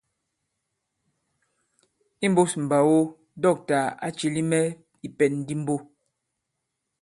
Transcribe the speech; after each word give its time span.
Imbūs 2.25 2.51
mbàgo 2.63 2.97
dɔ̂ktà 3.41 3.77
à 4.05 4.07
cilī 4.17 4.41
mɛ̀ 4.51 4.63
ìpɛ̀n 5.05 5.33
di 5.47 5.55
mbo. 5.61 5.75